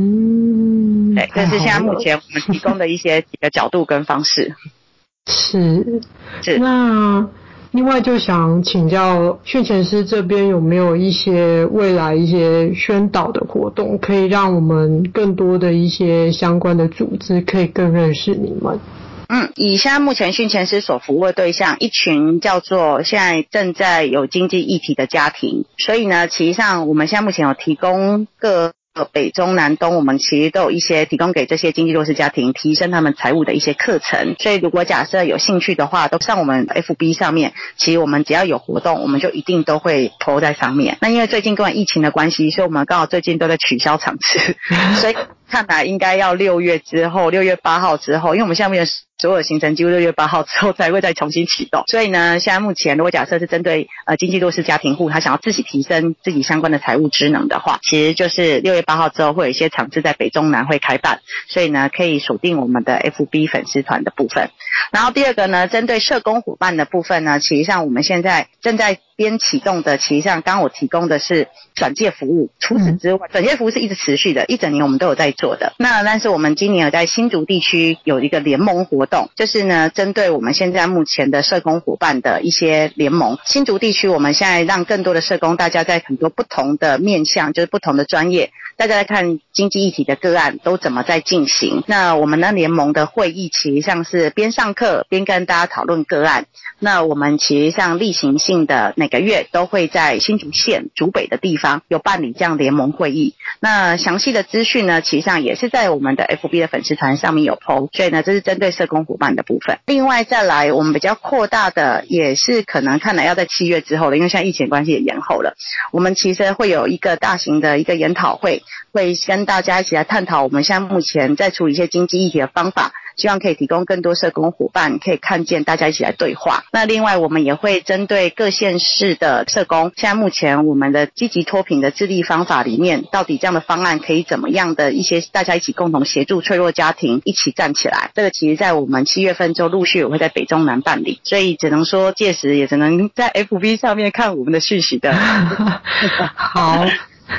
[0.00, 4.54] 嗯，对，这是现在目前我们提供的一些几个角度跟方式。
[5.26, 6.00] 是
[6.40, 6.58] 是。
[6.58, 7.28] 那
[7.72, 18.78] 另外就想请教训前师这边有没有一些未来一些宣导的活动，可以让我们更多的一些相关的组织可以更认识你们？
[19.26, 28.72] 嗯，以现在目前训前师所服务的对象，一群叫做现在正在有经济议题的家庭，所以呢，其实上我们现在目前有提供各。
[29.04, 34.36] 北中南东，我们其实都有一些提供给这些经济弱势家庭提升他们财务的一些课程。
[34.38, 37.52] 所以，如果假设有兴趣的话，都上我们 FB 上面。
[37.76, 40.98] 其实我们只要有活动，我们就一定都会 po 在上面。
[41.00, 44.56] 那因为最近跟疫情的关系，所以我们刚好最近都在取消场次，
[45.00, 45.16] 所以
[45.50, 48.90] 看来应该要六月之后，六月八号之后，因为我们下面的。
[49.20, 64.50] 所有行程几乎六月八号之后才会再重新启动，所以呢，现在目前如果假设是针对呃经济弱势家庭户，他想要自己提升自己相关的财务职能的话，其实就是六月八号之后会有一些场次在北中南会开办，所以呢，可以锁定我们的 FB 粉丝团的部分。
[64.92, 75.72] 然后第二个呢，针对社工伙伴的部分呢，其实上我们现在正在边启动的，其实上刚刚我提供的是转介服务，除此之外，转介服务是一直持续的，一整年我们都有在做的。
[75.78, 83.38] 那但是我们今年有在新竹地区有一个联盟活动，就是呢，针对我们现在目前的社工伙伴的一些联盟。
[83.46, 91.82] 新竹地区我们现在让更多的社工，大家在很多不同的面向，就是不同的专业，大家来看经济议题的个案都怎么在进行。
[91.88, 96.46] 那我们的联盟的会议，其实上是边上课边跟大家讨论个案。
[96.78, 103.34] 那我们其实像例行性的每个月都会在新竹县竹北的地方有办理这样联盟会议。
[103.58, 107.88] 那详细的资讯呢，其实上也是在我们的 FB 的粉丝团上面有 PO。
[107.92, 109.80] 所以呢，这是针对社工伙伴的部分。
[109.86, 115.56] 另外再来，我们比较扩大的也是可能看来要在七月之后了，因为现在疫情关系也延后了。
[115.90, 122.92] 我们其实会有一个大型的一个研讨会，会跟大家一起来探讨我们现在目前在处理一些经济议题的方法。
[123.16, 126.62] 希望可以提供更多社工伙伴可以看见，大家一起来对话。
[126.70, 138.12] 那另外，我们也会针对各县市的社工，现在目前我们的积极脱贫的治理方法里面，到底这样的方案可以怎么样的一些，大家一起共同协助脆弱家庭一起站起来。
[138.14, 145.12] 这个其实在我们七月份就陆续也会在北中南办理，所以只能说届时也只能在 FB 上面看我们的讯息的。
[146.36, 146.86] 好。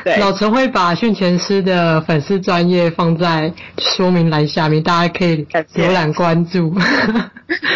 [0.04, 6.74] 对，老陈会把训前师的粉丝专业放在说明栏下面，大家可以浏览关注。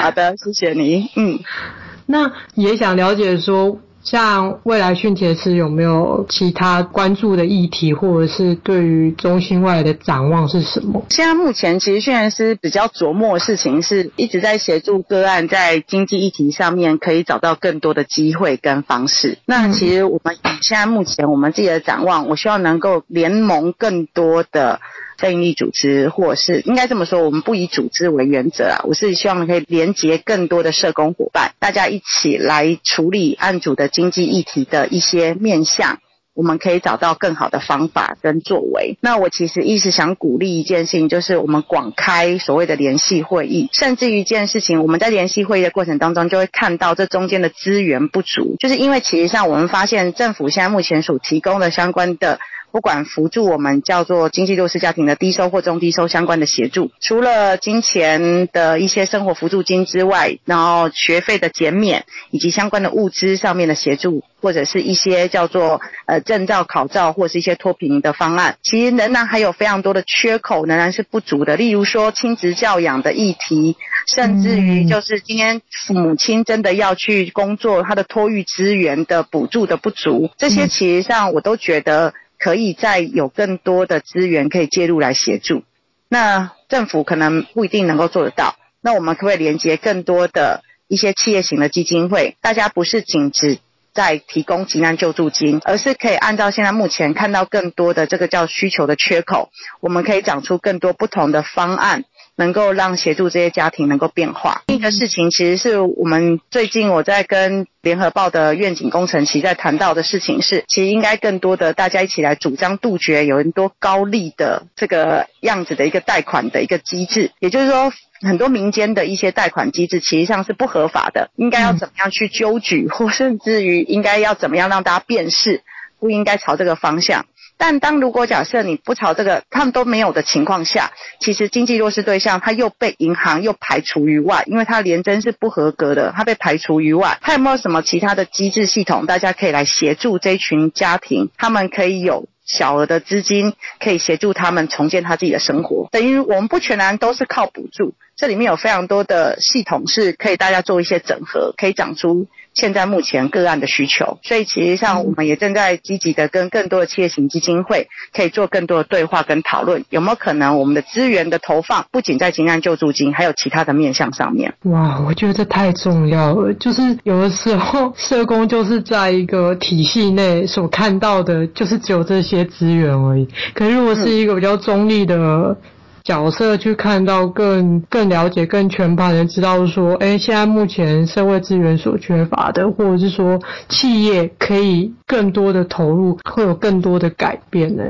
[0.02, 1.10] 好的，谢谢你。
[1.16, 1.40] 嗯，
[2.06, 3.80] 那也想了解说。
[4.04, 11.04] 像未来训前师有没有其他关注的议题，或者是对于中心外的展望是什么？
[11.10, 19.38] 现在目前其实训前师比较琢磨的事情，是一直在协助个案在经济议题上面可以找到更多的机会跟方式。
[19.46, 24.82] 那其实我们以现在目前我们自己的展望，我希望能够联盟更多的。
[25.18, 28.82] 非营利组织，或者是应该这么说，我们不以组织为原则啊。
[28.84, 36.00] 我是希望可以连接更多的社工伙伴，大家一起来处理案主的经济议题的一些面向，
[36.34, 38.98] 我们可以找到更好的方法跟作为。
[39.02, 52.40] 那我其实一直想鼓励一件事情，就是我们广开所谓的联系会议，甚至于一件事情，我们在联系会议的过程当中，就会看到这中间的资源不足，就是因为其实上我们发现政府现在目前所提供的相关的。
[52.74, 71.56] 不管辅助我们叫做经济弱势家庭的低收或中低收相关的协助，除了金钱的一些生活辅助金之外，然后学费的减免以及相关的物资上面的协助，或者是一些叫做呃证照考照或者是一些脱贫的方案，其实仍然还有非常多的缺口，仍然是不足的。
[71.56, 82.16] 例如说亲职教养的议题，甚至于就是今天父母亲真的要去工作，他的托育资源的补助的不足，这些其实上我都觉得。
[82.44, 85.64] 可以再有更多的资源可以介入来协助，
[86.10, 92.36] 那政府可能不一定能够做得到，那我们可不可以连接更多的一些企业型的基金会？
[92.42, 93.60] 大家不是仅只
[93.94, 99.50] 在提供急难救助金，而是可以按照现在目前看到更多的这个叫需求的缺口，
[99.80, 102.04] 我们可以讲出更多不同的方案。
[102.36, 104.64] 能够让协助这些家庭能够变化。
[104.68, 117.32] 另一个事情，其实是我们最近我在跟联合报的愿景工程其实在谈到的事情是，其实应该更多的大家一起来主张杜绝有很多高利的这个样子的一个贷款的一个机制。
[117.40, 125.62] 也就是说，很多民间的一些贷款机制其实上是不合法的，应该要怎么样去纠举，或甚至于应该要怎么样让大家辨识，
[126.00, 127.26] 不应该朝这个方向。
[127.58, 137.18] 但当如果假设你不朝这个，他们都没有的情况下，其实经济弱势对象他又被银行又排除于外，因为他联征是不合格的，他被排除于外。
[137.22, 145.88] 他有没有什么其他的机制系统，大家可以来协助这群家庭，他们可以有小额的资金，可以协助他们重建他自己的生活。
[145.92, 152.28] 等于我们不全然都是靠补助，这里面有非常多的系统是可以大家做一些整合，可以长出。
[152.54, 164.54] 现在目前个案的需求，所以其实上我们也正在积极的跟更多的企业型基金会，可以做更多的对话跟讨论，有没有可能我们的资源的投放，不仅在急难救助金，还有其他的面向上面。
[164.64, 166.54] 哇，我觉得这太重要了。
[166.54, 173.28] 就是有的时候 社工就是在一个体系内所看到的，就是只有这些资源而已。
[173.54, 175.58] 可是如果是一个比较中立的。
[176.04, 183.40] 角色去看到更更了解、更全盘的知道说，哎，现在目前社会资源所缺乏的，或者是说
[183.70, 187.84] 企业可以更多的投入，会有更多的改变呢？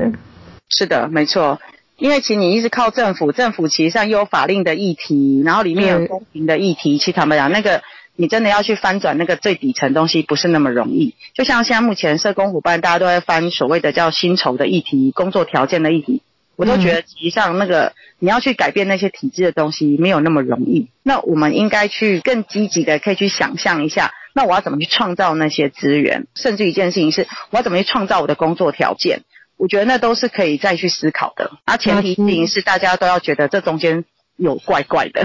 [0.68, 1.58] 是的，没错。
[1.96, 7.82] 因为其实你一直靠政府，政府其实上又有法令的议题，然后里面有公平的议题，其实坦白讲，那个
[8.16, 11.14] 你真的要去翻转那个最底层东西，不是那么容易。
[11.34, 16.22] 就像现在目前社工伙伴大家都在翻所谓的叫薪酬的议题、工作条件的议题。
[16.56, 20.88] 我都觉得，其实上那个你要去改变那些体制的东西，没有那么容易。
[21.02, 26.26] 那我们应该去更积极的，可以去想象一下，那我要怎么去创造那些资源？
[26.34, 29.22] 甚至一件事情是，我要怎么去创造我的工作条件？
[29.56, 31.52] 我觉得那都是可以再去思考的。
[31.64, 34.04] 而前提一定是，大家都要觉得这中间。
[34.36, 35.24] 有怪怪的，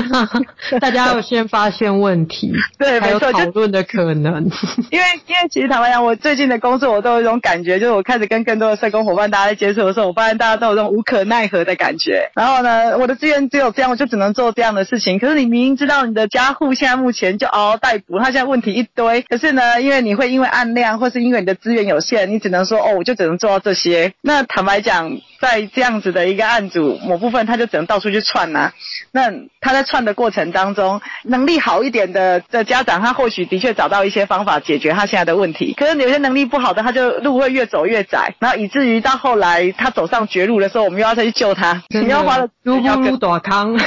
[0.78, 4.44] 大家要先发现问题， 对，没错，讨论的可能。
[4.90, 12.30] 因为因为其实坦白讲，我最近的工作，我都有一种感觉，就是我开始跟更多的社工伙伴大家在接触的时候，我发现大家都有这种无可奈何的感觉。
[12.34, 15.18] 然后呢，我的资源只有这样，我就只能做这样的事情。
[15.18, 19.22] 可是你明明知道你的家户现在目前就嗷嗷待哺，他现在问题一堆。
[19.22, 24.12] 可是呢，因为你会因为案量，或是因为你的资源有限，你只能说哦，我就只能做到这些。
[24.20, 25.10] 那坦白讲，
[25.40, 28.16] 在这样子的一个案组某部分，他就只能到处去。
[28.26, 28.72] 串呐、啊，
[29.12, 29.30] 那
[29.60, 35.74] 他在串的过程当中，能力好一点的的家长，他或许的确找到一些方法解决他现在的问题。
[35.74, 41.84] 可是有些能力不好的，他就路会越走越窄，然后以至于到后来他走上绝路的时候，我们又要再去救他。
[41.90, 43.76] 你要花的如不如大康。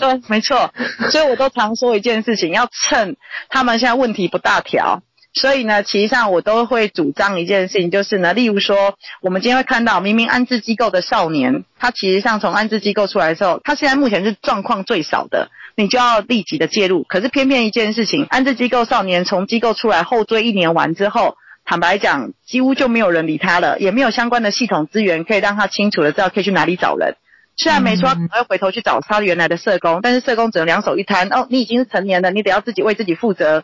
[0.00, 0.74] 对，没错。
[1.12, 3.16] 所以我都常说一件事情，要趁
[3.50, 5.00] 他们现在问题不大条。
[5.34, 17.02] 所以呢，其实上我都会主张一件事情，就是呢，例如说，我们今天会看到，明明安置机构的少年，他其实上从安置机构出来的时候，他现在目前是状况最少的，你就要立即的介入。
[17.02, 27.16] 可是偏偏一件事情，安置机构少年从机构出来后追一年完之后，坦白讲，几乎就没有人理他了，也没有相关的系统资源可以让他清楚的知道可以去哪里找人。
[27.56, 31.28] 虽然没说，可能会回头去找他原来的社工，但是社工只能两手一摊。
[31.32, 33.62] 哦，你已经是成年了，你得要自己为自己负责，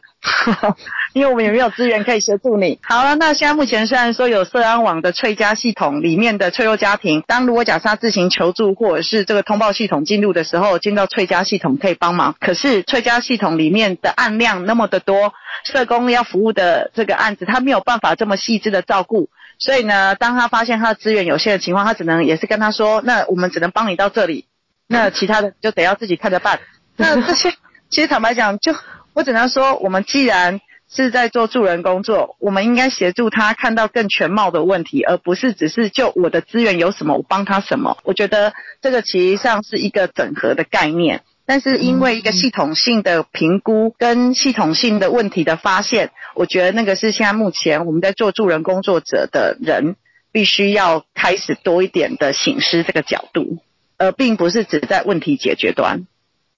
[1.13, 2.79] 因为我们也没有资源可以协助你。
[2.83, 12.35] 好了，那现在目前虽然说有社安网的翠家系统里面的脆弱家庭，当如果假设他自行求助或者是这个通报系统进入的时候，进到翠家系统可以帮忙。
[12.39, 15.33] 可是翠家系统里面的案量那么的多，
[15.65, 19.29] 社工要服务的这个案子，他没有办法这么细致的照顾。
[19.59, 24.47] 所以呢，当他发现他的资源有限的情况，他只能也是跟他说：“那我们只能帮你到这里，
[24.87, 26.61] 那其他的就得要自己看着办。”
[26.97, 27.53] 那这些
[27.91, 28.75] 其实坦白讲，就
[29.13, 30.61] 我只能说，我们既然
[30.93, 37.97] 是在做助人工作，我们应该协助他看到更全貌的问题，而不是只是就我的资源有什么，我帮他什么。
[38.03, 41.23] 我觉得这个其实上是一个整合的概念。
[41.47, 49.97] 但是因为一个系统性的评估跟系统性的问题的发现，我觉得那个是现在目前我们在做助人工作者的人
[50.31, 53.59] 必须要开始多一点的醒思这个角度，
[53.97, 56.07] 而并不是只在问题解决端。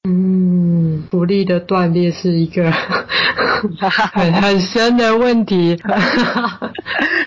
[0.09, 2.73] 嗯，福利的断裂是一个
[4.13, 5.79] 很很深的问题。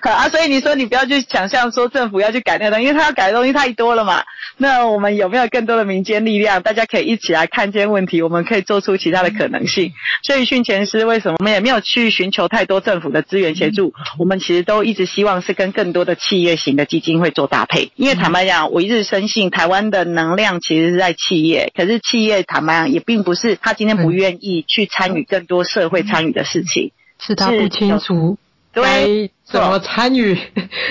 [0.02, 4.22] 啊，所以你说你不要去想象说政府要去改那个东西，因为他要改的东西太多了嘛。
[4.58, 6.62] 那我们有没有更多的民间力量？
[6.62, 9.94] 大家可以一起来看见问题，我们可以做出其他的可能性。
[10.22, 13.94] 所以训前师为什么我们也没有去寻求太多政府的资源协助？
[14.20, 17.92] 我们其实都一直希望是跟更多的企业型的基金会做搭配。
[17.96, 22.65] 因为坦白讲，我一直深信台湾的能量其实是在企业，可是企业坦。
[22.88, 28.38] 也并不是他今天不愿意去参与更多社会参与的事情，是他不清楚
[28.74, 30.38] 对怎么参与。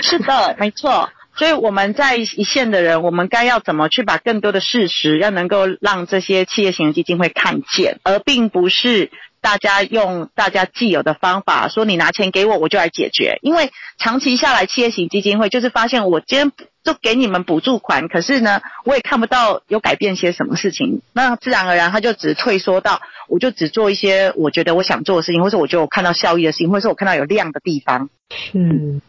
[0.02, 1.10] 是的，没错。
[1.36, 9.10] 所以我们在一线的人，我们该要怎么去把更多的事实，要能够让这些企业型基金会看见，而并不是
[9.40, 13.38] 大家用大家既有的方法说，你拿钱给我，我就来解决。
[13.42, 16.52] 因为长期下来，企业型基金会就是发现，我今天
[16.84, 28.08] 就给你们补助款，可是呢，我也看不到有改变些什么事情，那自然而然他就只退缩到，我就只做一些我觉得我想做的事情，或者我就看到效益的事情，或者是我看到有量的地方。
[28.52, 29.02] 嗯。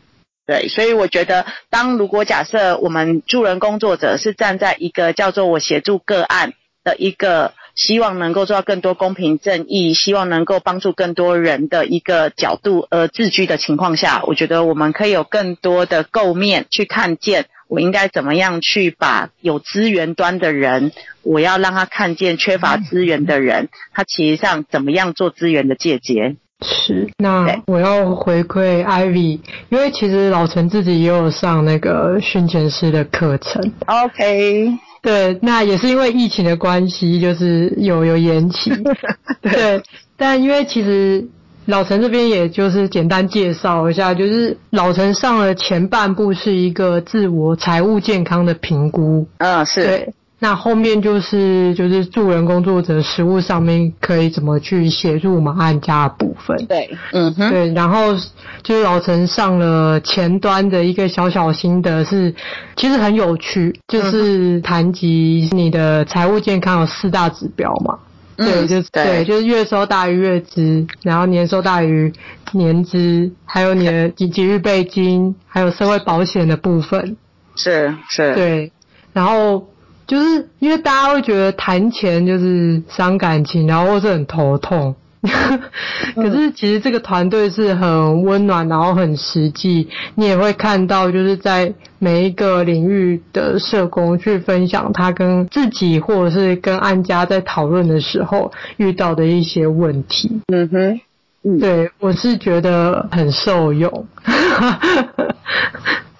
[0.46, 20.92] 对，所以我觉得，当如果假设我们助人工作者是站在一个叫做我协助个案的一个希望能够做到更多公平正义，希望能够帮助更多人的一个角度而自居的情况下，我觉得我们可以有更多的构面去看见，我应该怎么样去把有资源端的人，
[21.24, 26.36] 我要让他看见缺乏资源的人，他其实上怎么样做资源的借接。
[26.62, 29.40] 是，那我要回馈 Ivy，
[29.70, 33.74] 因为其实老陈自己也有上那个训前师的课程。
[33.86, 38.72] OK，对，那也是因为疫情的关系，就是有有延期。
[39.42, 39.82] 对，
[40.16, 41.28] 但因为其实
[41.66, 49.28] 老陈这边也就是简单介绍一下，就是老陈上了前半部是一个自我财务健康的评估。
[49.40, 49.84] 嗯，是。
[49.86, 50.14] 对。
[50.38, 56.66] 那后面就是就是助人工作者实务上面可以怎么去协助我们案家的部分。
[56.68, 58.14] 对，嗯哼，对，然后
[58.62, 62.36] 就是老陈上了前端的一个小小心得是，
[62.76, 67.98] 其实很有趣，就是谈及你的财务健康有四大指标嘛。
[68.36, 72.12] 嗯、对，就对，对，就是月收大于月支，然后年收大于
[72.52, 77.16] 年支，还有你的紧急预备金，还有社会保险的部分。
[77.56, 78.36] 是是。
[78.36, 78.74] 对，
[79.14, 79.66] 然后。
[80.08, 84.96] 就是因为大家会觉得谈钱就是伤感情，然后或是很头痛。
[86.14, 89.90] 可是其实这个团队是很温暖，然后很实际。
[90.14, 100.42] 你也会看到，就是在每一个领域的社工去分享他跟自己或者是跟安家在讨论的时候遇到的一些问题。
[100.54, 101.00] 嗯哼，
[101.44, 104.06] 嗯，对，我是觉得很受用。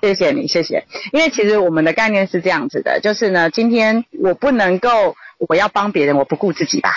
[0.06, 0.86] 谢谢你，谢谢。
[1.14, 6.92] 因为其实我们的概念是这样子的，就是呢，今天我不能够，我要帮别人，我不顾自己吧？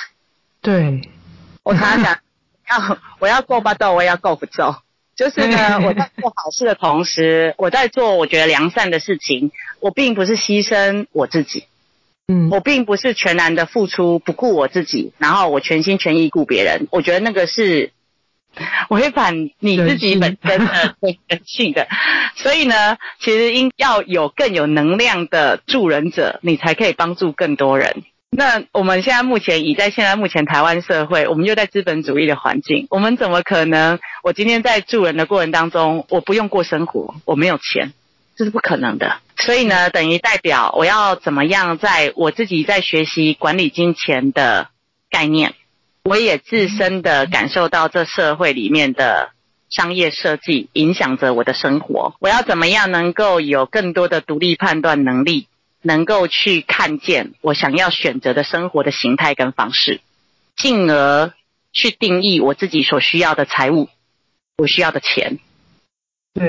[0.61, 1.01] 对。
[1.63, 2.19] 我常常讲，
[2.69, 4.77] 要我要够巴豆，我也要够不够。
[5.17, 9.51] 就是呢，我在做好事的同时，我在做我觉得良善的事情，
[9.81, 11.65] 我并不是牺牲我自己。
[12.27, 12.51] 嗯。
[12.51, 16.89] 我并不是全然的付出，不顾我自己，然后我全心全意顾别人。
[16.91, 17.91] 我觉得那个是。
[18.91, 20.95] 违反你自己本身的
[21.27, 21.87] 人性的，
[22.37, 28.05] 所以呢，其实应要有更有能量的助人者，你才可以帮助更多人。
[28.31, 33.99] 那我们现在目前已在现在目前台湾社会，我们又在资本主义的环境，我们怎么可能？
[34.23, 37.95] 我今天在助人的过程当中，我不用过生活，我没有钱，
[38.37, 39.17] 这是不可能的。
[39.39, 44.69] 所以呢，等于代表我要怎么样，在我自己在学习管理金钱的
[45.11, 45.55] 概念。
[46.09, 49.33] 我也自身的感受到这社会里面的
[49.69, 52.15] 商业设计影响着我的生活。
[52.19, 55.49] 我要怎么样能够有更多的独立判断能力，
[55.83, 60.01] 能够去看见我想要选择的生活的形态跟方式，
[60.57, 61.35] 进而
[61.75, 63.91] 去定义我自己所需要的财务，
[64.57, 65.39] 我需要的钱，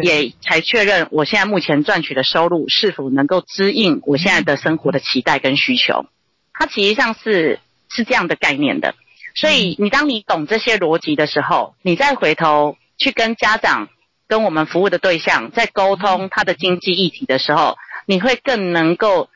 [0.01, 6.05] 也才确认我现在目前赚取的收入是否能够支应我现在的生活的期待跟需求。
[6.53, 8.95] 它其实上是是这样的概念的。
[9.39, 13.87] 所以，你当你懂这些逻辑的时候，你再回头去跟家长、
[14.27, 19.29] 跟我们服务的对象在沟通他的经济议题的时候，你会更能够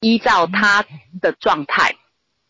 [0.00, 0.84] 依照他
[1.20, 1.94] 的状态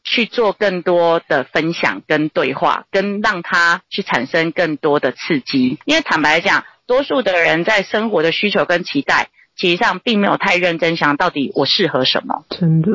[0.05, 5.79] 去做更多的分享跟对话，跟让他去产生更多的刺激。
[5.85, 12.45] 因为坦白讲，多数的人在生活的需求跟期待，其实上并没有太认真想到底我适合什么。
[12.51, 12.91] 真的。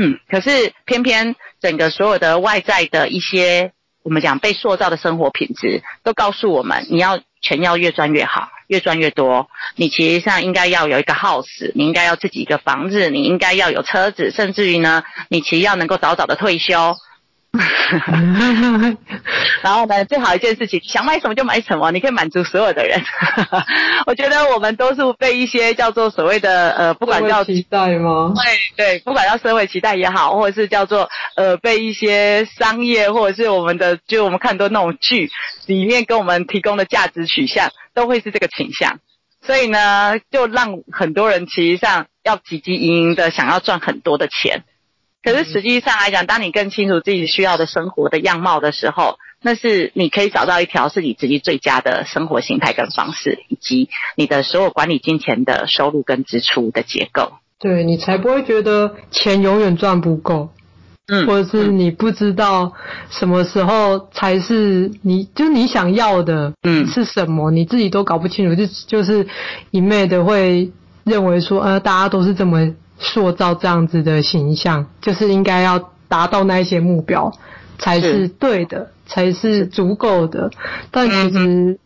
[0.00, 3.72] 嗯，可是偏偏整个所有的外在的一些
[4.04, 9.48] 我们讲被塑造的生活品质，都告诉我们，你要钱要越赚越好，越赚越多。
[9.74, 16.96] 你其实上应该要有一个 house，你应该要自己一个房子，你应该要有车子，甚至于呢，你其实要能够早早的退休。
[19.62, 23.02] 然后呢，最好一件事情，想买什么就买什么，你可以满足所有的人。
[24.06, 28.32] 我觉得我们都是被一些叫做所谓的呃，不管叫期待吗？
[28.76, 35.30] 对对，不管叫社会期待也好，或者是叫做呃，被一些商业或者是我们的，就我们看多那种剧
[35.66, 38.98] 里面跟我们提供的价值取向，都会是这个倾向。
[39.40, 44.62] 所以呢，就让很多人其实上要汲汲营营的想要赚很多的钱。
[45.22, 57.32] 可是实际上来讲，当你更清楚自己需要的生活的样貌的时候，那是你可以找到一条是你自己最佳的生活形态跟方式，以及你的所有管理金钱的收入跟支出的结构。
[57.58, 60.50] 对，你才不会觉得钱永远赚不够，
[61.08, 62.72] 嗯，或者是你不知道
[63.10, 69.26] 什么时候才是你就你想要的，嗯，是什么，你自己都搞不清楚，就就是
[69.72, 70.70] 一昧的会
[71.04, 77.32] 认为说，呃，大家都是这么塑造这样子的形象，就是应该要达到那一些目标
[77.78, 80.50] 才是对的，是才是足够的，
[80.90, 81.78] 但其实，嗯，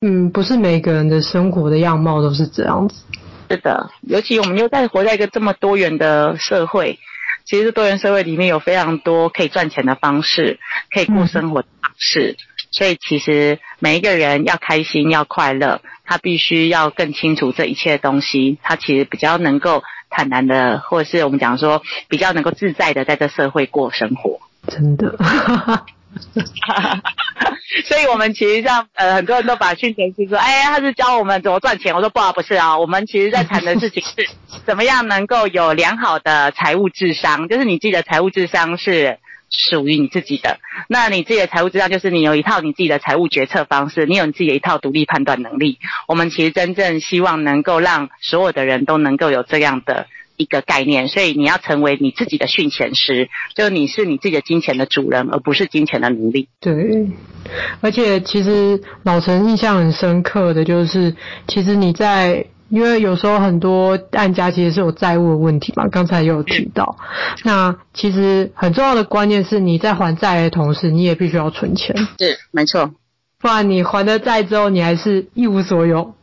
[0.00, 3.04] 嗯，不是每个人的生活的样貌都是这样子。
[3.50, 6.98] 是的，尤其我们又在活在一个这么多元的社会，
[7.44, 10.58] 其实多元社会里面有非常多可以赚钱的方式，
[10.90, 19.82] 可以过生活的方式，嗯、所以其实每一个人要开心要快乐，他必须要更清楚这一切的东西，他其实比较能够
[20.16, 24.38] 坦然的，或者是我们讲说比较能够自在的在这社会过生活。
[24.68, 25.16] 真的。
[27.86, 31.92] 所以，我们其实像呃，很多人都把训前师说，哎，他是教我们怎么赚钱。
[31.92, 34.28] 我说不啊，不是啊，我们其实在谈的事情是，
[34.64, 39.18] 怎么样能够有良好的财务智商，就是你自己的财务智商是
[39.56, 40.58] 属于你自己的。
[40.88, 45.78] 那你自己的财务智商，就是你有一套你自己的财务决策方式，你有你自己的一套独立判断能力。
[46.08, 50.06] 我们其实真正希望能够让所有的人都能够有这样的。
[50.36, 56.48] 一个概念，所以你要成为你自己的训钱师，就你是你自己的金钱的主人，而不是金钱的奴隶。
[56.58, 57.06] 对，
[57.80, 61.14] 而且其实老陈印象很深刻的就是，
[61.46, 66.96] 其实你在，因为有时候很多案家其实是有债务的问题嘛，刚才也有提到。
[67.44, 71.96] 那其实很重要的观念是，你在还债的同时，你也必须要存钱。
[72.18, 72.90] 是，没错。
[73.38, 76.14] 不然你还了债之后，你还是一无所有，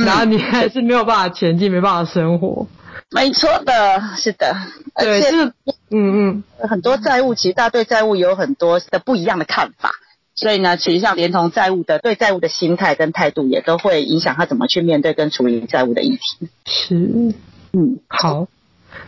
[0.00, 2.68] 嗯、然后你还是没有办法前进，没办法生活。
[3.10, 4.56] 没错的，是的，
[4.96, 5.44] 对，是，
[5.90, 9.90] 嗯嗯，很多债务其实大家对债务有很多的不一样的看法，
[10.34, 16.48] 所以呢，其实像连同债务的对债务的心态跟态度，也都会影响他怎么去面对跟处理债务的议题。
[16.64, 16.94] 是，
[17.72, 18.46] 嗯，好，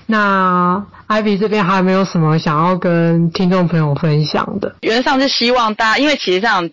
[0.07, 4.77] 那 Ivy 这边还有没有什么想要跟听众朋友分享的？
[4.81, 6.71] 原则上是希望大家，因为其实上。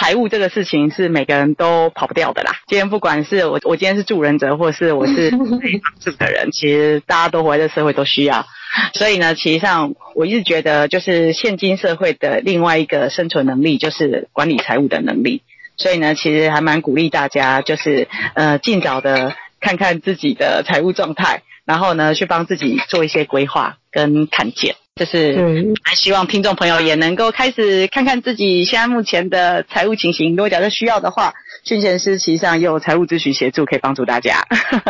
[0.00, 2.52] 财务这个事情是每个人都跑不掉的啦。
[2.68, 5.30] 今天不管是我，我今天是助人者，或是我是
[5.60, 8.46] 被帮助的人，其实大家都活在社会都需要。
[8.94, 15.42] 所以呢，其实上我一直觉得，就是现今社会的另外一个生存能力，就是管理财务的能力。
[15.76, 24.76] 所以呢，其实还蛮鼓励大家，就是呃，尽早的看看自己的财务状态，然后呢，去帮自己做一些规划跟看见。
[24.98, 25.36] 就是
[25.84, 30.30] 蛮希望听众朋友也能够开始看看自己现在目前的财务情形。
[30.30, 34.44] 如果假设需要的话，训钱师其实上也有财务咨询协助可以帮助大家。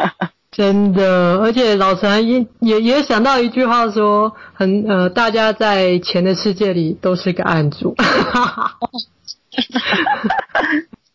[0.50, 7.94] 真的，而且老陈也也也想到一句话说，很呃，大家在钱的世界里都是个案主。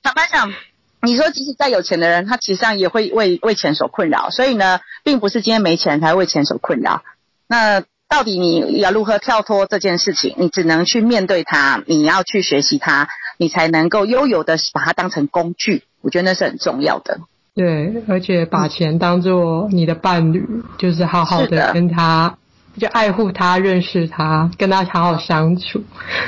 [0.04, 0.54] 坦白讲，
[1.02, 4.30] 你说即使再有钱的人，他其实上也会为为钱所困扰。
[4.30, 7.02] 所以呢，并不是今天没钱才为钱所困扰。
[7.48, 7.84] 那。
[8.14, 10.36] 到底你要如何跳脱这件事情？
[10.38, 13.08] 你只能去面对它，你要去学习它，
[13.40, 15.82] 你才能够悠游的把它当成工具。
[16.02, 17.22] 我觉得那是很重要的。
[17.56, 22.38] 对，而且把钱当做你的伴侣，嗯、就是好好的跟他，
[22.78, 25.84] 就爱护他，认识他，跟他好好相处。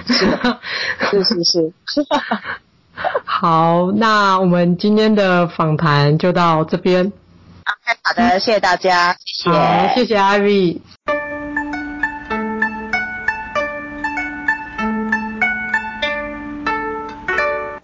[0.08, 0.60] 是的，
[1.12, 1.72] 是是是。
[3.26, 7.14] 好，那我们今天的访谈就到这边。
[8.02, 10.80] 好的，谢谢大家，谢谢，好，谢谢 Ivy。